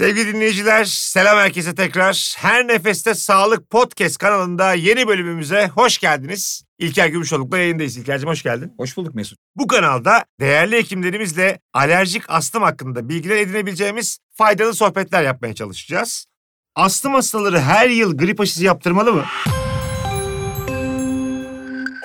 Sevgili 0.00 0.34
dinleyiciler, 0.34 0.84
selam 0.84 1.38
herkese 1.38 1.74
tekrar. 1.74 2.34
Her 2.38 2.68
Nefeste 2.68 3.14
Sağlık 3.14 3.70
Podcast 3.70 4.18
kanalında 4.18 4.74
yeni 4.74 5.08
bölümümüze 5.08 5.66
hoş 5.66 5.98
geldiniz. 5.98 6.64
İlker 6.78 7.06
Gümüşoluk'la 7.06 7.58
yayındayız. 7.58 7.96
İlker'cim 7.96 8.28
hoş 8.28 8.42
geldin. 8.42 8.72
Hoş 8.78 8.96
bulduk 8.96 9.14
Mesut. 9.14 9.38
Bu 9.56 9.66
kanalda 9.66 10.24
değerli 10.40 10.76
hekimlerimizle 10.76 11.60
alerjik 11.74 12.22
astım 12.28 12.62
hakkında 12.62 13.08
bilgiler 13.08 13.36
edinebileceğimiz 13.36 14.18
faydalı 14.34 14.74
sohbetler 14.74 15.22
yapmaya 15.22 15.54
çalışacağız. 15.54 16.26
Astım 16.74 17.14
hastaları 17.14 17.60
her 17.60 17.88
yıl 17.88 18.16
grip 18.16 18.40
aşısı 18.40 18.64
yaptırmalı 18.64 19.12
mı? 19.12 19.24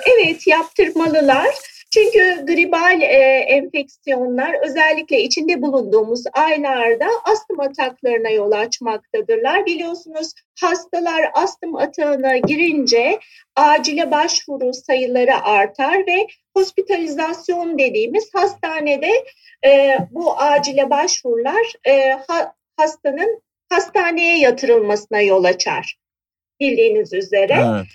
Evet 0.06 0.46
yaptırmalılar. 0.46 1.54
Çünkü 1.96 2.46
gribal 2.46 3.02
e, 3.02 3.06
enfeksiyonlar 3.48 4.54
özellikle 4.64 5.22
içinde 5.22 5.62
bulunduğumuz 5.62 6.24
aylarda 6.32 7.06
astım 7.24 7.60
ataklarına 7.60 8.30
yol 8.30 8.52
açmaktadırlar. 8.52 9.66
Biliyorsunuz 9.66 10.32
hastalar 10.60 11.30
astım 11.34 11.76
atağına 11.76 12.36
girince 12.36 13.18
acile 13.56 14.10
başvuru 14.10 14.74
sayıları 14.74 15.44
artar 15.44 16.06
ve 16.06 16.26
hospitalizasyon 16.56 17.78
dediğimiz 17.78 18.34
hastanede 18.34 19.24
e, 19.66 19.98
bu 20.10 20.38
acile 20.38 20.90
başvurular 20.90 21.72
e, 21.84 22.10
ha, 22.28 22.52
hastanın 22.76 23.42
hastaneye 23.68 24.38
yatırılmasına 24.38 25.20
yol 25.20 25.44
açar 25.44 25.96
bildiğiniz 26.60 27.12
üzere. 27.12 27.56
Evet. 27.58 27.86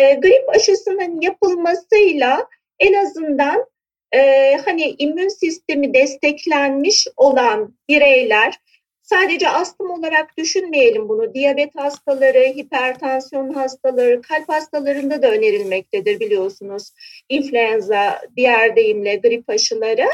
E, 0.00 0.14
grip 0.14 0.48
aşısının 0.48 1.20
yapılmasıyla 1.20 2.46
en 2.80 2.94
azından 2.94 3.66
e, 4.12 4.56
hani 4.64 4.94
immün 4.98 5.28
sistemi 5.28 5.94
desteklenmiş 5.94 7.08
olan 7.16 7.74
bireyler 7.88 8.54
sadece 9.02 9.48
astım 9.48 9.90
olarak 9.90 10.38
düşünmeyelim 10.38 11.08
bunu. 11.08 11.34
Diyabet 11.34 11.70
hastaları, 11.76 12.38
hipertansiyon 12.38 13.54
hastaları, 13.54 14.22
kalp 14.22 14.48
hastalarında 14.48 15.22
da 15.22 15.30
önerilmektedir 15.30 16.20
biliyorsunuz. 16.20 16.90
İnfluenza, 17.28 18.20
diğer 18.36 18.76
deyimle 18.76 19.16
grip 19.16 19.50
aşıları. 19.50 20.08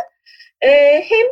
E, 0.61 0.71
hem 1.09 1.27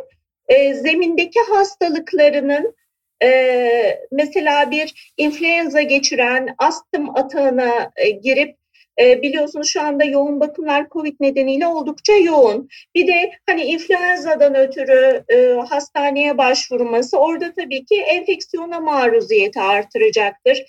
e, 0.47 0.73
zemindeki 0.73 1.39
hastalıklarının 1.39 2.75
e, 3.23 3.99
mesela 4.11 4.71
bir 4.71 5.13
influenza 5.17 5.81
geçiren 5.81 6.55
astım 6.57 7.17
atağına 7.17 7.91
e, 7.95 8.09
girip 8.09 8.57
e, 9.01 9.21
biliyorsunuz 9.21 9.67
şu 9.67 9.81
anda 9.81 10.03
yoğun 10.03 10.39
bakımlar 10.39 10.89
COVID 10.89 11.15
nedeniyle 11.19 11.67
oldukça 11.67 12.13
yoğun. 12.13 12.69
Bir 12.95 13.07
de 13.07 13.31
hani 13.49 13.63
influenza'dan 13.63 14.55
ötürü 14.55 15.23
e, 15.29 15.59
hastaneye 15.69 16.37
başvurması 16.37 17.17
orada 17.17 17.53
tabii 17.53 17.85
ki 17.85 18.01
enfeksiyona 18.01 18.79
maruziyeti 18.79 19.59
artıracaktır. 19.61 20.63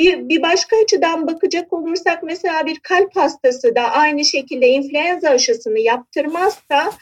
Bir, 0.00 0.28
bir 0.28 0.42
başka 0.42 0.76
açıdan 0.84 1.26
bakacak 1.26 1.72
olursak 1.72 2.22
mesela 2.22 2.66
bir 2.66 2.80
kalp 2.80 3.16
hastası 3.16 3.76
da 3.76 3.82
aynı 3.82 4.24
şekilde 4.24 4.68
influenza 4.68 5.30
aşısını 5.30 5.78
yaptırmazsa 5.78 6.92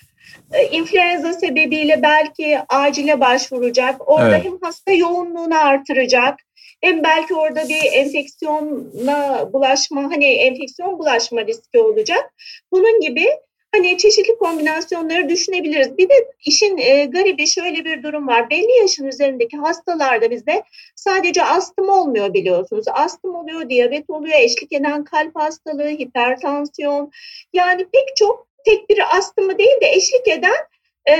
e, 0.53 0.65
influenza 0.65 1.33
sebebiyle 1.33 2.03
belki 2.03 2.59
acile 2.69 3.21
başvuracak. 3.21 4.09
Orada 4.11 4.37
evet. 4.37 4.45
hem 4.45 4.59
hasta 4.63 4.93
yoğunluğunu 4.93 5.59
artıracak 5.59 6.35
hem 6.81 7.03
belki 7.03 7.35
orada 7.35 7.69
bir 7.69 7.93
enfeksiyona 7.93 9.53
bulaşma 9.53 10.03
hani 10.03 10.27
enfeksiyon 10.27 10.99
bulaşma 10.99 11.47
riski 11.47 11.79
olacak. 11.79 12.35
Bunun 12.73 13.01
gibi 13.01 13.27
hani 13.75 13.99
çeşitli 13.99 14.39
kombinasyonları 14.39 15.29
düşünebiliriz. 15.29 15.99
Bir 15.99 16.09
de 16.09 16.15
işin 16.45 16.79
e, 16.79 17.05
garibi 17.05 17.47
şöyle 17.47 17.85
bir 17.85 18.03
durum 18.03 18.29
var. 18.29 18.51
Belli 18.51 18.79
yaşın 18.81 19.07
üzerindeki 19.07 19.57
hastalarda 19.57 20.31
bizde 20.31 20.63
sadece 20.97 21.45
astım 21.45 21.89
olmuyor 21.89 22.35
biliyorsunuz. 22.35 22.85
Astım 22.89 23.35
oluyor, 23.35 23.69
diyabet 23.69 24.11
oluyor, 24.11 24.39
eşlik 24.39 24.73
eden 24.73 25.05
kalp 25.05 25.37
hastalığı, 25.37 25.89
hipertansiyon. 25.89 27.11
Yani 27.53 27.87
pek 27.93 28.17
çok 28.17 28.49
tek 28.65 28.91
bir 28.91 29.17
astımı 29.17 29.59
değil 29.59 29.81
de 29.83 29.87
eşlik 29.89 30.29
eden 30.29 30.57
e, 31.09 31.15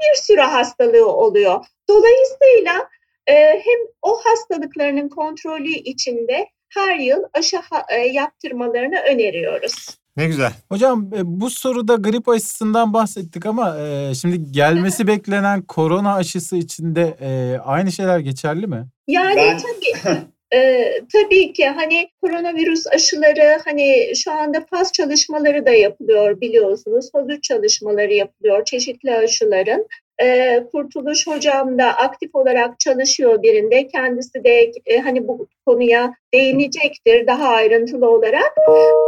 bir 0.00 0.22
sürü 0.22 0.40
hastalığı 0.40 1.06
oluyor. 1.06 1.64
Dolayısıyla 1.88 2.88
hem 3.34 3.78
o 4.02 4.20
hastalıklarının 4.24 5.08
kontrolü 5.08 5.70
içinde 5.70 6.46
her 6.68 6.96
yıl 6.96 7.22
aşı 7.32 7.56
e, 7.88 7.96
yaptırmalarını 7.96 9.00
öneriyoruz. 9.10 10.00
Ne 10.16 10.26
güzel. 10.26 10.52
Hocam 10.68 11.10
e, 11.16 11.20
bu 11.22 11.50
soruda 11.50 11.94
grip 11.94 12.28
aşısından 12.28 12.94
bahsettik 12.94 13.46
ama 13.46 13.78
e, 13.80 14.14
şimdi 14.14 14.52
gelmesi 14.52 15.06
beklenen 15.06 15.62
korona 15.62 16.14
aşısı 16.14 16.56
içinde 16.56 17.16
aynı 17.64 17.92
şeyler 17.92 18.18
geçerli 18.18 18.66
mi? 18.66 18.86
Yani 19.08 19.36
ben... 19.36 19.58
tabii 19.58 20.20
Ee, 20.54 20.92
tabii 21.12 21.52
ki 21.52 21.66
hani 21.66 22.08
koronavirüs 22.22 22.86
aşıları 22.86 23.58
hani 23.64 24.12
şu 24.16 24.32
anda 24.32 24.66
faz 24.70 24.92
çalışmaları 24.92 25.66
da 25.66 25.70
yapılıyor 25.70 26.40
biliyorsunuz. 26.40 27.12
Faz 27.12 27.30
3 27.30 27.42
çalışmaları 27.42 28.14
yapılıyor 28.14 28.64
çeşitli 28.64 29.14
aşıların. 29.14 29.86
Ee, 30.22 30.64
Kurtuluş 30.72 31.26
Hocam 31.26 31.78
da 31.78 31.86
aktif 31.86 32.34
olarak 32.34 32.80
çalışıyor 32.80 33.42
birinde. 33.42 33.88
Kendisi 33.88 34.44
de 34.44 34.72
e, 34.86 34.98
hani 34.98 35.28
bu 35.28 35.46
konuya 35.66 36.14
değinecektir 36.34 37.26
daha 37.26 37.48
ayrıntılı 37.48 38.10
olarak. 38.10 38.54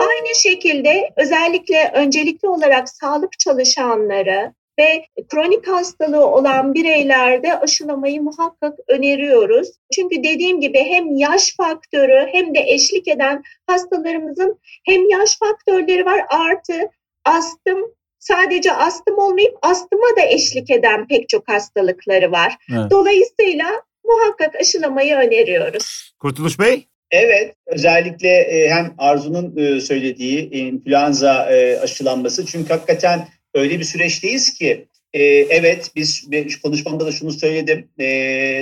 Aynı 0.01 0.35
şekilde 0.35 1.11
özellikle 1.17 1.91
öncelikli 1.95 2.49
olarak 2.49 2.89
sağlık 2.89 3.39
çalışanları, 3.39 4.53
ve 4.79 5.07
kronik 5.29 5.69
hastalığı 5.69 6.27
olan 6.27 6.75
bireylerde 6.75 7.59
aşılamayı 7.59 8.23
muhakkak 8.23 8.79
öneriyoruz. 8.89 9.69
Çünkü 9.95 10.17
dediğim 10.17 10.61
gibi 10.61 10.79
hem 10.79 11.17
yaş 11.17 11.57
faktörü 11.57 12.29
hem 12.33 12.55
de 12.55 12.61
eşlik 12.61 13.09
eden 13.09 13.43
hastalarımızın 13.67 14.59
hem 14.85 15.09
yaş 15.09 15.39
faktörleri 15.39 16.07
var 16.07 16.27
artı 16.29 16.91
astım 17.25 17.95
sadece 18.23 18.73
astım 18.73 19.19
olmayıp 19.19 19.59
astıma 19.63 20.17
da 20.17 20.23
eşlik 20.23 20.71
eden 20.71 21.07
pek 21.09 21.29
çok 21.29 21.49
hastalıkları 21.49 22.33
var. 22.33 22.57
Evet. 22.73 22.91
Dolayısıyla 22.91 23.67
muhakkak 24.05 24.55
aşılamayı 24.61 25.15
öneriyoruz. 25.15 26.15
Kurtuluş 26.19 26.59
Bey? 26.59 26.87
Evet, 27.11 27.55
özellikle 27.67 28.29
e, 28.29 28.71
hem 28.71 28.95
Arzu'nun 28.99 29.57
e, 29.57 29.81
söylediği 29.81 30.51
influenza 30.51 31.51
e, 31.51 31.79
aşılanması. 31.79 32.47
Çünkü 32.47 32.73
hakikaten 32.73 33.29
öyle 33.55 33.79
bir 33.79 33.85
süreçteyiz 33.85 34.55
ki 34.55 34.89
evet 35.51 35.91
biz 35.97 36.29
konuşmamda 36.63 37.07
da 37.07 37.13
şunu 37.13 37.33
söyledim. 37.33 37.89
E, 37.99 38.05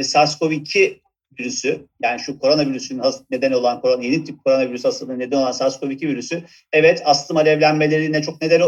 SARS-CoV-2 0.00 0.94
virüsü 1.40 1.86
yani 2.02 2.20
şu 2.20 2.38
koronavirüsün 2.38 3.02
neden 3.30 3.52
olan 3.52 3.80
korona, 3.80 4.04
yeni 4.04 4.24
tip 4.24 4.44
koronavirüs 4.44 4.84
hastalığına 4.84 5.16
neden 5.16 5.36
olan 5.36 5.52
SARS-CoV-2 5.52 6.08
virüsü 6.08 6.42
evet 6.72 7.02
astım 7.04 7.36
alevlenmelerine 7.36 8.22
çok 8.22 8.42
neden 8.42 8.62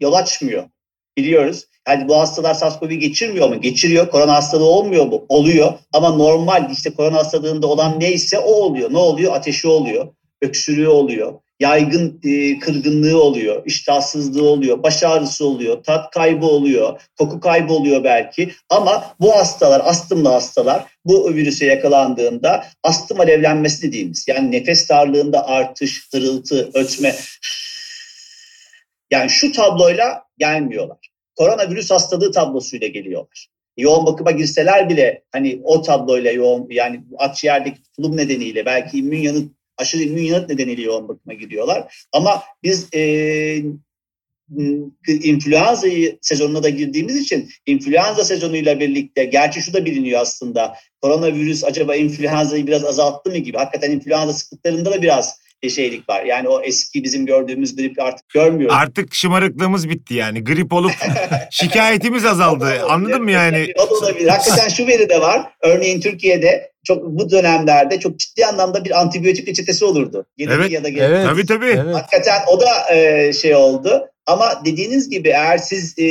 yol 0.00 0.12
açmıyor. 0.12 0.64
Biliyoruz. 1.16 1.66
Yani 1.88 2.08
bu 2.08 2.18
hastalar 2.18 2.54
SARS-CoV 2.54 2.94
geçirmiyor 2.94 3.48
mu? 3.48 3.60
Geçiriyor. 3.60 4.10
Korona 4.10 4.34
hastalığı 4.34 4.64
olmuyor 4.64 5.06
mu? 5.06 5.26
Oluyor. 5.28 5.72
Ama 5.92 6.10
normal 6.10 6.70
işte 6.72 6.90
korona 6.90 7.16
hastalığında 7.16 7.66
olan 7.66 8.00
neyse 8.00 8.38
o 8.38 8.52
oluyor. 8.52 8.92
Ne 8.92 8.98
oluyor? 8.98 9.34
Ateşi 9.34 9.68
oluyor. 9.68 10.08
Öksürüğü 10.42 10.88
oluyor 10.88 11.34
yaygın 11.60 12.20
e, 12.24 12.58
kırgınlığı 12.58 13.22
oluyor, 13.22 13.62
iştahsızlığı 13.66 14.48
oluyor, 14.48 14.82
baş 14.82 15.02
ağrısı 15.02 15.46
oluyor, 15.46 15.82
tat 15.84 16.10
kaybı 16.10 16.46
oluyor, 16.46 17.00
koku 17.18 17.40
kaybı 17.40 17.72
oluyor 17.72 18.04
belki. 18.04 18.52
Ama 18.70 19.14
bu 19.20 19.36
hastalar, 19.36 19.82
astımlı 19.84 20.28
hastalar 20.28 20.84
bu 21.04 21.34
virüse 21.34 21.66
yakalandığında 21.66 22.64
astım 22.82 23.20
alevlenmesi 23.20 23.82
dediğimiz 23.82 24.24
yani 24.28 24.52
nefes 24.52 24.88
darlığında 24.88 25.46
artış, 25.46 26.08
hırıltı, 26.12 26.70
ötme 26.74 27.14
yani 29.10 29.30
şu 29.30 29.52
tabloyla 29.52 30.22
gelmiyorlar. 30.38 31.10
Koronavirüs 31.34 31.90
hastalığı 31.90 32.32
tablosuyla 32.32 32.88
geliyorlar. 32.88 33.48
Yoğun 33.76 34.06
bakıma 34.06 34.30
girseler 34.30 34.88
bile 34.88 35.22
hani 35.32 35.60
o 35.64 35.82
tabloyla 35.82 36.30
yoğun 36.30 36.66
yani 36.70 37.00
akciğerdeki 37.18 37.80
tulum 37.96 38.16
nedeniyle 38.16 38.66
belki 38.66 38.98
immün 38.98 39.18
yanıt 39.18 39.59
aşırı 39.80 40.02
immün 40.02 40.22
yanıt 40.22 40.48
nedeniyle 40.48 40.82
yoğun 40.82 41.08
bakıma 41.08 41.34
gidiyorlar. 41.34 42.06
Ama 42.12 42.42
biz 42.62 42.88
e, 42.94 43.62
influenza 45.06 45.88
sezonuna 46.20 46.62
da 46.62 46.68
girdiğimiz 46.68 47.16
için 47.16 47.48
influenza 47.66 48.24
sezonuyla 48.24 48.80
birlikte 48.80 49.24
gerçi 49.24 49.62
şu 49.62 49.72
da 49.72 49.84
biliniyor 49.84 50.20
aslında 50.20 50.76
koronavirüs 51.02 51.64
acaba 51.64 51.96
influenza'yı 51.96 52.66
biraz 52.66 52.84
azalttı 52.84 53.30
mı 53.30 53.36
gibi. 53.36 53.56
Hakikaten 53.56 53.90
influenza 53.90 54.32
sıklıklarında 54.32 54.92
da 54.92 55.02
biraz 55.02 55.40
şeylik 55.68 56.08
var. 56.08 56.24
Yani 56.24 56.48
o 56.48 56.62
eski 56.62 57.04
bizim 57.04 57.26
gördüğümüz 57.26 57.76
grip 57.76 58.02
artık 58.02 58.28
görmüyoruz. 58.28 58.76
Artık 58.80 59.14
şımarıklığımız 59.14 59.88
bitti 59.88 60.14
yani. 60.14 60.44
Grip 60.44 60.72
olup 60.72 60.92
şikayetimiz 61.50 62.24
azaldı. 62.24 62.82
Anladın 62.88 63.22
mı 63.22 63.30
yani? 63.30 63.72
O 63.78 63.90
da 63.90 63.94
olabilir. 63.94 64.28
Hakikaten 64.28 64.68
şu 64.68 64.86
veri 64.86 65.08
de 65.08 65.20
var. 65.20 65.52
Örneğin 65.62 66.00
Türkiye'de 66.00 66.70
çok 66.84 67.04
bu 67.04 67.30
dönemlerde 67.30 68.00
çok 68.00 68.18
ciddi 68.18 68.46
anlamda 68.46 68.84
bir 68.84 69.00
antibiyotik 69.00 69.48
reçetesi 69.48 69.84
olurdu. 69.84 70.26
Yeni 70.38 70.52
evet. 70.52 70.70
ya 70.70 70.84
da. 70.84 70.88
Evet. 70.88 71.26
Tabii 71.26 71.46
tabii. 71.46 71.66
Evet. 71.66 71.94
Hakikaten 71.94 72.40
o 72.48 72.60
da 72.60 72.94
e, 72.94 73.32
şey 73.32 73.54
oldu. 73.54 74.06
Ama 74.26 74.62
dediğiniz 74.64 75.10
gibi 75.10 75.28
eğer 75.28 75.58
siz 75.58 75.98
e, 75.98 76.04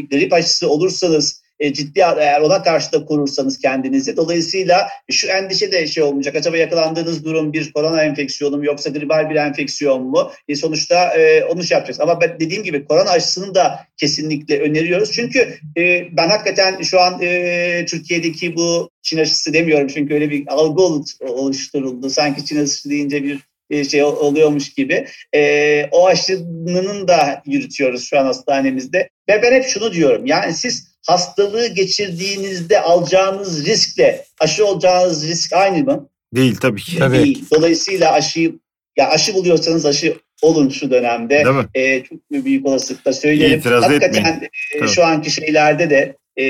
grip 0.00 0.32
aşısı 0.32 0.68
olursanız 0.68 1.41
e, 1.62 1.72
ciddi 1.72 2.00
eğer 2.18 2.40
ona 2.40 2.62
karşı 2.62 2.92
da 2.92 3.04
korursanız 3.04 3.58
kendinizi. 3.58 4.16
Dolayısıyla 4.16 4.88
şu 5.10 5.28
endişe 5.28 5.72
de 5.72 5.86
şey 5.86 6.02
olmayacak. 6.02 6.36
Acaba 6.36 6.56
yakalandığınız 6.56 7.24
durum 7.24 7.52
bir 7.52 7.72
korona 7.72 8.02
enfeksiyonu 8.02 8.56
mu 8.56 8.64
yoksa 8.64 8.90
gribal 8.90 9.30
bir 9.30 9.36
enfeksiyon 9.36 10.02
mu? 10.02 10.30
E, 10.48 10.56
sonuçta 10.56 11.14
e, 11.14 11.44
onu 11.44 11.64
şey 11.64 11.74
yapacağız. 11.74 12.00
Ama 12.00 12.20
ben 12.20 12.40
dediğim 12.40 12.62
gibi 12.62 12.84
korona 12.84 13.10
aşısını 13.10 13.54
da 13.54 13.80
kesinlikle 13.96 14.60
öneriyoruz. 14.60 15.12
Çünkü 15.12 15.58
e, 15.76 16.16
ben 16.16 16.28
hakikaten 16.28 16.82
şu 16.82 17.00
an 17.00 17.22
e, 17.22 17.84
Türkiye'deki 17.88 18.56
bu 18.56 18.90
Çin 19.02 19.18
aşısı 19.18 19.52
demiyorum 19.52 19.88
çünkü 19.88 20.14
öyle 20.14 20.30
bir 20.30 20.44
algı 20.48 20.82
oluşturuldu. 21.20 22.10
Sanki 22.10 22.44
Çin 22.44 22.62
aşısı 22.62 22.90
deyince 22.90 23.24
bir 23.24 23.38
e, 23.70 23.84
şey 23.84 24.02
oluyormuş 24.02 24.74
gibi. 24.74 25.06
E, 25.34 25.88
o 25.90 26.06
aşının 26.06 27.08
da 27.08 27.42
yürütüyoruz 27.46 28.04
şu 28.04 28.18
an 28.18 28.24
hastanemizde. 28.24 29.08
Ve 29.28 29.42
ben 29.42 29.52
hep 29.52 29.64
şunu 29.64 29.92
diyorum. 29.92 30.26
Yani 30.26 30.54
siz 30.54 30.91
hastalığı 31.06 31.66
geçirdiğinizde 31.66 32.80
alacağınız 32.80 33.66
riskle 33.66 34.24
aşı 34.40 34.66
olacağınız 34.66 35.28
risk 35.28 35.52
aynı 35.52 35.84
mı? 35.84 36.08
Değil 36.34 36.56
tabii 36.56 36.82
ki. 36.82 36.98
Tabii. 36.98 37.18
Değil. 37.18 37.44
Dolayısıyla 37.54 38.12
aşıyı 38.12 38.58
ya 38.96 39.08
aşı 39.10 39.34
buluyorsanız 39.34 39.86
aşı 39.86 40.16
olun 40.42 40.68
şu 40.68 40.90
dönemde. 40.90 41.44
Değil 41.44 41.56
mi? 41.56 41.66
E, 41.74 42.04
çok 42.04 42.18
büyük 42.30 42.66
olasılıkla 42.66 43.12
söyleyelim. 43.12 43.58
İtiraz 43.58 43.84
Hakikaten 43.84 44.48
e, 44.82 44.86
şu 44.86 45.04
anki 45.04 45.30
şeylerde 45.30 45.90
de 45.90 46.16
e, 46.36 46.46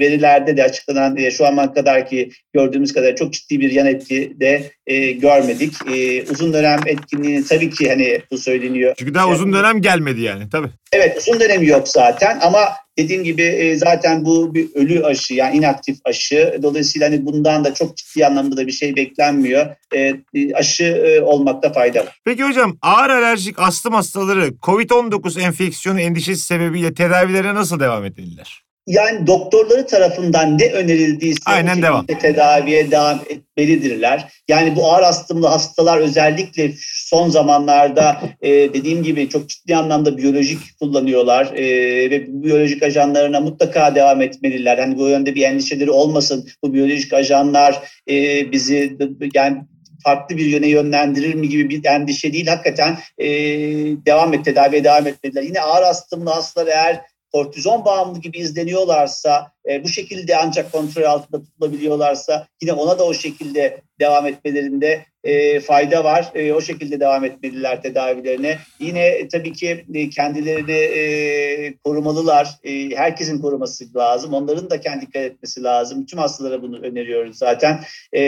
verilerde 0.00 0.56
de 0.56 0.64
açıklanan 0.64 1.16
e, 1.16 1.30
şu 1.30 1.46
ana 1.46 1.72
kadar 1.72 2.08
ki 2.08 2.30
gördüğümüz 2.54 2.92
kadar 2.92 3.16
çok 3.16 3.32
ciddi 3.32 3.60
bir 3.60 3.70
yan 3.70 3.86
etki 3.86 4.36
de 4.40 4.70
e, 4.86 5.10
görmedik. 5.10 5.72
E, 5.94 6.22
uzun 6.22 6.52
dönem 6.52 6.80
etkinliğini 6.86 7.44
tabii 7.44 7.70
ki 7.70 7.88
hani 7.88 8.20
bu 8.30 8.38
söyleniyor. 8.38 8.94
Çünkü 8.98 9.14
daha 9.14 9.28
uzun 9.28 9.52
dönem 9.52 9.82
gelmedi 9.82 10.20
yani 10.20 10.48
tabii. 10.50 10.68
Evet 10.92 11.18
uzun 11.18 11.40
dönemi 11.40 11.66
yok 11.66 11.88
zaten 11.88 12.38
ama 12.42 12.68
dediğim 12.98 13.24
gibi 13.24 13.42
e, 13.42 13.76
zaten 13.76 14.24
bu 14.24 14.54
bir 14.54 14.74
ölü 14.74 15.04
aşı 15.04 15.34
yani 15.34 15.56
inaktif 15.56 15.96
aşı. 16.04 16.58
Dolayısıyla 16.62 17.08
hani 17.08 17.26
bundan 17.26 17.64
da 17.64 17.74
çok 17.74 17.96
ciddi 17.96 18.26
anlamda 18.26 18.56
da 18.56 18.66
bir 18.66 18.72
şey 18.72 18.96
beklenmiyor. 18.96 19.66
E, 19.94 20.14
aşı 20.54 20.84
e, 20.84 21.20
olmakta 21.20 21.72
fayda 21.72 22.00
var. 22.00 22.20
Peki 22.24 22.44
hocam 22.44 22.78
ağır 22.82 23.10
alerjik 23.10 23.58
astım 23.58 23.94
hastaları 23.94 24.48
COVID-19 24.48 25.40
enfeksiyonu 25.40 26.00
endişesi 26.00 26.42
sebebiyle 26.42 26.94
tedavilere 26.94 27.54
nasıl 27.54 27.80
devam 27.80 28.04
etmeliler? 28.04 28.65
Yani 28.86 29.26
doktorları 29.26 29.86
tarafından 29.86 30.58
ne 30.58 30.72
önerildiyse 30.72 31.40
Aynen 31.46 31.82
devam. 31.82 32.06
tedaviye 32.06 32.90
devam 32.90 33.20
etmelidirler. 33.28 34.32
Yani 34.48 34.76
bu 34.76 34.92
ağır 34.92 35.02
astımlı 35.02 35.46
hastalar 35.46 35.98
özellikle 35.98 36.72
son 36.94 37.28
zamanlarda 37.30 38.20
e, 38.40 38.50
dediğim 38.50 39.02
gibi 39.02 39.28
çok 39.28 39.48
ciddi 39.48 39.76
anlamda 39.76 40.16
biyolojik 40.16 40.58
kullanıyorlar 40.80 41.46
e, 41.54 41.64
ve 42.10 42.24
biyolojik 42.28 42.82
ajanlarına 42.82 43.40
mutlaka 43.40 43.94
devam 43.94 44.22
etmeliler. 44.22 44.78
Hani 44.78 44.98
bu 44.98 45.08
yönde 45.08 45.34
bir 45.34 45.42
endişeleri 45.42 45.90
olmasın. 45.90 46.48
Bu 46.64 46.74
biyolojik 46.74 47.12
ajanlar 47.12 47.82
e, 48.10 48.52
bizi 48.52 48.96
yani 49.34 49.58
farklı 50.04 50.36
bir 50.36 50.46
yöne 50.46 50.68
yönlendirir 50.68 51.34
mi 51.34 51.48
gibi 51.48 51.70
bir 51.70 51.84
endişe 51.84 52.32
değil. 52.32 52.46
Hakikaten 52.46 52.98
e, 53.18 53.28
devam 54.06 54.34
et, 54.34 54.44
tedaviye 54.44 54.84
devam 54.84 55.06
etmeliler. 55.06 55.42
Yine 55.42 55.60
ağır 55.60 55.82
astımlı 55.82 56.30
hastalar 56.30 56.66
eğer 56.66 57.00
kortizon 57.36 57.84
bağımlı 57.84 58.18
gibi 58.18 58.38
izleniyorlarsa, 58.38 59.52
e, 59.70 59.84
bu 59.84 59.88
şekilde 59.88 60.36
ancak 60.36 60.72
kontrol 60.72 61.02
altında 61.02 61.42
tutulabiliyorlarsa 61.42 62.46
yine 62.62 62.72
ona 62.72 62.98
da 62.98 63.04
o 63.04 63.14
şekilde 63.14 63.80
devam 64.00 64.26
etmelerinde 64.26 65.04
e, 65.26 65.60
fayda 65.60 66.04
var. 66.04 66.30
E, 66.34 66.52
o 66.52 66.60
şekilde 66.60 67.00
devam 67.00 67.24
etmeliler 67.24 67.82
tedavilerine. 67.82 68.58
Yine 68.80 69.06
e, 69.06 69.28
tabii 69.28 69.52
ki 69.52 69.84
e, 69.94 70.10
kendilerini 70.10 70.72
e, 70.72 71.74
korumalılar. 71.84 72.48
E, 72.64 72.96
herkesin 72.96 73.38
koruması 73.38 73.84
lazım. 73.96 74.34
Onların 74.34 74.70
da 74.70 74.80
kendi 74.80 75.06
dikkat 75.06 75.22
etmesi 75.22 75.62
lazım. 75.62 76.06
Tüm 76.06 76.18
hastalara 76.18 76.62
bunu 76.62 76.78
öneriyoruz 76.78 77.38
zaten. 77.38 77.80
E, 78.12 78.22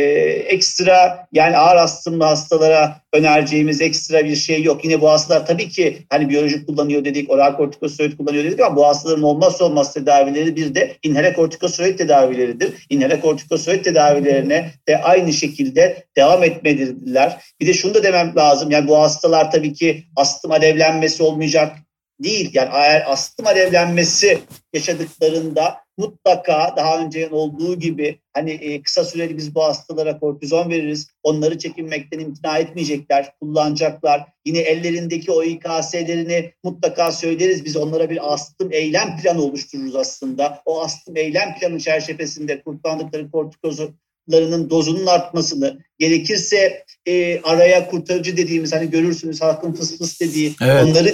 ekstra 0.48 1.26
yani 1.32 1.56
ağır 1.56 1.76
astımlı 1.76 2.24
hastalara 2.24 2.96
önereceğimiz 3.12 3.80
ekstra 3.80 4.24
bir 4.24 4.36
şey 4.36 4.62
yok. 4.62 4.84
Yine 4.84 5.00
bu 5.00 5.10
hastalar 5.10 5.46
tabii 5.46 5.68
ki 5.68 5.98
hani 6.10 6.28
biyolojik 6.28 6.66
kullanıyor 6.66 7.04
dedik, 7.04 7.30
oral 7.30 7.56
kortikosteroid 7.56 8.16
kullanıyor 8.16 8.44
dedik 8.44 8.60
ama 8.60 8.76
bu 8.76 8.86
hastaların 8.86 9.22
olmazsa 9.22 9.64
olmaz 9.64 9.94
tedavileri 9.94 10.56
bir 10.56 10.74
de 10.74 10.96
inhale 11.28 11.36
kortikosteroid 11.36 11.98
tedavileridir. 11.98 12.86
İnhale 12.90 13.20
kortikosteroid 13.20 13.84
tedavilerine 13.84 14.70
de 14.88 15.02
aynı 15.02 15.32
şekilde 15.32 16.04
devam 16.16 16.44
etmelidirler. 16.44 17.42
Bir 17.60 17.66
de 17.66 17.72
şunu 17.72 17.94
da 17.94 18.02
demem 18.02 18.32
lazım. 18.36 18.70
Yani 18.70 18.88
bu 18.88 18.98
hastalar 18.98 19.50
tabii 19.50 19.72
ki 19.72 20.04
astım 20.16 20.52
alevlenmesi 20.52 21.22
olmayacak 21.22 21.76
değil. 22.20 22.50
Yani 22.52 22.70
eğer 22.72 23.12
astım 23.12 23.46
alevlenmesi 23.46 24.38
yaşadıklarında 24.72 25.88
mutlaka 25.98 26.74
daha 26.76 26.98
önce 26.98 27.28
olduğu 27.28 27.78
gibi 27.78 28.18
hani 28.34 28.50
e, 28.50 28.82
kısa 28.82 29.04
süreli 29.04 29.36
biz 29.36 29.54
bu 29.54 29.64
hastalara 29.64 30.18
kortizon 30.18 30.70
veririz. 30.70 31.10
Onları 31.22 31.58
çekinmekten 31.58 32.18
imtina 32.18 32.58
etmeyecekler, 32.58 33.32
kullanacaklar. 33.40 34.26
Yine 34.44 34.58
ellerindeki 34.58 35.32
o 35.32 35.42
İKS'lerini 35.42 36.52
mutlaka 36.64 37.12
söyleriz. 37.12 37.64
Biz 37.64 37.76
onlara 37.76 38.10
bir 38.10 38.32
astım 38.32 38.72
eylem 38.72 39.16
planı 39.22 39.42
oluştururuz 39.42 39.96
aslında. 39.96 40.62
O 40.64 40.82
astım 40.82 41.16
eylem 41.16 41.54
planı 41.60 41.80
çerçevesinde 41.80 42.62
kullandıkları 42.62 43.30
kortikozolarının 43.30 44.70
dozunun 44.70 45.06
artmasını, 45.06 45.78
gerekirse 45.98 46.84
e, 47.06 47.40
araya 47.40 47.90
kurtarıcı 47.90 48.36
dediğimiz 48.36 48.72
hani 48.72 48.90
görürsünüz 48.90 49.42
halkın 49.42 49.72
fıs 49.72 49.98
fıs 49.98 50.20
dediği 50.20 50.54
Evet. 50.62 50.84
onları 50.84 51.12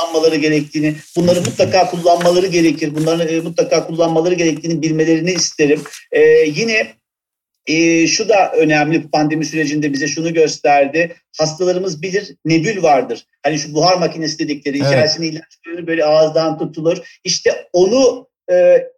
kullanmaları 0.00 0.36
gerektiğini, 0.36 0.96
bunları 1.16 1.40
mutlaka 1.40 1.90
kullanmaları 1.90 2.46
gerekir, 2.46 2.94
bunları 2.94 3.22
e, 3.24 3.40
mutlaka 3.40 3.86
kullanmaları 3.86 4.34
gerektiğini 4.34 4.82
bilmelerini 4.82 5.32
isterim. 5.32 5.82
E, 6.12 6.20
yine 6.46 6.94
e, 7.66 8.06
şu 8.06 8.28
da 8.28 8.52
önemli 8.52 9.10
pandemi 9.10 9.44
sürecinde 9.44 9.92
bize 9.92 10.08
şunu 10.08 10.34
gösterdi. 10.34 11.16
Hastalarımız 11.38 12.02
bilir 12.02 12.36
nebül 12.44 12.82
vardır. 12.82 13.26
Hani 13.42 13.58
şu 13.58 13.74
buhar 13.74 13.96
makinesi 13.96 14.38
dedikleri 14.38 14.76
Evet. 14.76 14.86
içerisine 14.86 15.26
ilaç 15.26 15.58
böyle 15.86 16.04
ağızdan 16.04 16.58
tutulur. 16.58 17.20
İşte 17.24 17.68
onu 17.72 18.28
e, 18.52 18.54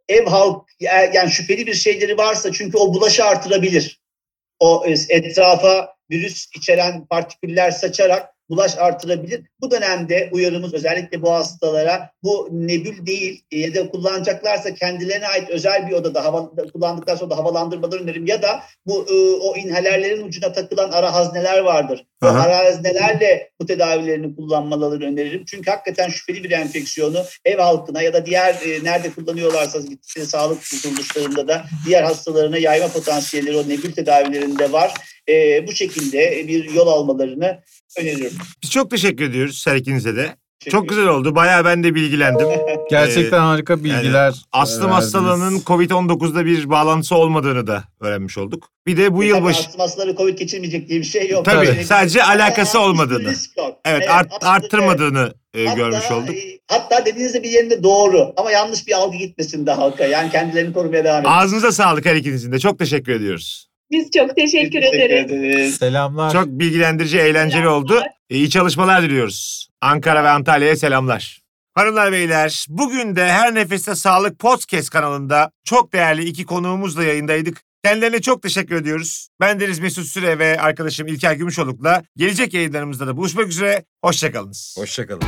ev 0.08 0.26
halk 0.26 0.69
yani 1.14 1.31
şüpheli 1.31 1.66
bir 1.66 1.75
şeyleri 1.75 2.16
varsa 2.16 2.52
çünkü 2.52 2.78
o 2.78 2.94
bulaşı 2.94 3.25
artırabilir. 3.25 4.00
O 4.60 4.84
e, 4.87 4.94
etrafa 5.08 5.94
virüs 6.10 6.46
içeren 6.56 7.06
partiküller 7.06 7.70
saçarak 7.70 8.31
bulaş 8.50 8.78
artırabilir. 8.78 9.46
Bu 9.60 9.70
dönemde 9.70 10.30
uyarımız 10.32 10.74
özellikle 10.74 11.22
bu 11.22 11.32
hastalara 11.32 12.10
bu 12.22 12.48
nebül 12.52 13.06
değil 13.06 13.44
e, 13.50 13.58
ya 13.58 13.74
da 13.74 13.90
kullanacaklarsa 13.90 14.74
kendilerine 14.74 15.26
ait 15.26 15.50
özel 15.50 15.88
bir 15.88 15.93
odada 15.93 16.24
hava, 16.24 16.50
kullandıktan 16.72 17.17
sonra 17.17 17.31
da 17.31 17.36
havalandırmaları 17.36 18.02
öneririm 18.02 18.26
ya 18.26 18.43
da 18.43 18.62
bu 18.86 19.06
e, 19.08 19.14
o 19.43 19.56
inhalerlerin 19.56 20.26
ucuna 20.26 20.52
takılan 20.52 20.90
ara 20.90 21.14
hazneler 21.14 21.58
vardır. 21.58 22.06
Aha. 22.22 22.41
ara 22.41 22.58
haznelerle 22.58 23.50
bu 23.60 23.67
tedavilerini 23.67 24.36
kullanmalarını 24.36 25.05
öneririm. 25.05 25.44
Çünkü 25.46 25.70
hakikaten 25.70 26.08
şüpheli 26.08 26.44
bir 26.44 26.50
enfeksiyonu 26.50 27.24
ev 27.44 27.58
halkına 27.58 28.02
ya 28.02 28.12
da 28.12 28.26
diğer 28.26 28.55
e, 28.55 28.84
nerede 28.84 29.10
kullanıyorlarsa 29.10 29.81
gittikleri 29.81 30.26
sağlık 30.26 30.58
kuruluşlarında 30.82 31.48
da 31.48 31.64
diğer 31.86 32.02
hastalarına 32.02 32.58
yayma 32.58 32.88
potansiyelleri 32.88 33.56
o 33.56 33.69
nebül 33.69 33.93
tedavilerinde 33.93 34.72
var. 34.72 34.94
E, 35.29 35.67
bu 35.67 35.72
şekilde 35.72 36.48
bir 36.48 36.70
yol 36.70 36.86
almalarını 36.86 37.62
öneriyorum. 37.98 38.38
Biz 38.62 38.70
çok 38.70 38.91
teşekkür 38.91 39.31
ediyoruz 39.31 39.67
her 39.67 39.76
ikinize 39.76 40.17
de. 40.17 40.42
Teşekkür 40.64 40.70
Çok 40.78 40.88
güzel 40.88 41.06
oldu. 41.06 41.34
Bayağı 41.34 41.64
ben 41.64 41.84
de 41.84 41.94
bilgilendim. 41.94 42.46
Gerçekten 42.90 43.38
harika 43.40 43.84
bilgiler. 43.84 44.34
Astım 44.52 44.81
verdiniz. 44.90 44.96
hastalığının 45.04 45.60
COVID-19'da 45.60 46.46
bir 46.46 46.70
bağlantısı 46.70 47.14
olmadığını 47.14 47.66
da 47.66 47.84
öğrenmiş 48.00 48.38
olduk. 48.38 48.69
Bir 48.86 48.96
de 48.96 49.12
bu 49.12 49.16
Tabii 49.16 49.26
yılbaşı... 49.26 49.60
astım 49.60 49.81
hastaları 49.81 50.16
Covid 50.16 50.38
geçirmeyecek 50.38 50.88
diye 50.88 51.00
bir 51.00 51.04
şey 51.04 51.28
yok. 51.28 51.44
Tabii, 51.44 51.66
Yani 51.66 51.84
sadece 51.84 52.24
alakası 52.24 52.81
olmadığını. 52.81 53.32
yok. 53.58 53.76
Evet, 53.84 54.10
art, 54.10 54.28
aslında- 54.32 54.50
arttırmadığını 54.52 55.34
e, 55.54 55.64
Hatta, 55.64 55.76
görmüş 55.76 56.10
olduk. 56.10 56.34
e, 56.36 56.58
Hatta 56.69 57.06
dediğinizde 57.06 57.42
bir 57.42 57.50
yerinde 57.50 57.82
doğru 57.82 58.32
ama 58.36 58.50
yanlış 58.50 58.86
bir 58.86 58.92
algı 58.92 59.16
gitmesin 59.16 59.66
de 59.66 59.70
halka. 59.72 60.04
Yani 60.04 60.31
kendilerini 60.31 60.72
korumaya 60.72 61.04
devam 61.04 61.20
edin. 61.20 61.28
Ağzınıza 61.31 61.72
sağlık 61.72 62.06
her 62.06 62.14
ikinizin 62.16 62.52
de. 62.52 62.58
Çok 62.58 62.78
teşekkür 62.78 63.12
ediyoruz. 63.12 63.69
Biz 63.90 64.10
çok 64.10 64.36
teşekkür, 64.36 64.78
ederiz. 64.82 65.32
ederiz. 65.32 65.74
Selamlar. 65.76 66.32
Çok 66.32 66.46
bilgilendirici, 66.46 67.19
eğlenceli 67.19 67.60
Selamlar. 67.62 67.78
oldu. 67.81 68.02
İyi 68.31 68.50
çalışmalar 68.50 69.02
diliyoruz. 69.02 69.69
Ankara 69.82 70.24
ve 70.24 70.29
Antalya'ya 70.29 70.77
selamlar. 70.77 71.43
Hanımlar 71.74 72.12
beyler, 72.12 72.67
bugün 72.69 73.17
de 73.17 73.32
Her 73.32 73.55
Nefeste 73.55 73.94
Sağlık 73.94 74.39
Podcast 74.39 74.91
kanalında 74.91 75.51
çok 75.65 75.93
değerli 75.93 76.24
iki 76.24 76.46
konuğumuzla 76.46 77.05
yayındaydık. 77.05 77.62
Kendilerine 77.84 78.20
çok 78.20 78.43
teşekkür 78.43 78.77
ediyoruz. 78.77 79.29
Ben 79.41 79.60
Deniz 79.60 79.79
Mesut 79.79 80.06
Süre 80.06 80.39
ve 80.39 80.60
arkadaşım 80.60 81.06
İlker 81.06 81.32
Gümüşoluk'la 81.32 82.03
gelecek 82.17 82.55
yayınlarımızda 82.55 83.06
da 83.06 83.17
buluşmak 83.17 83.48
üzere. 83.48 83.84
Hoşçakalınız. 84.05 84.74
Hoşçakalın. 84.79 85.22